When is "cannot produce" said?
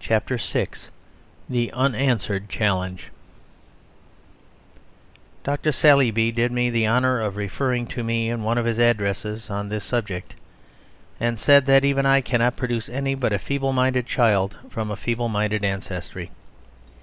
12.22-12.88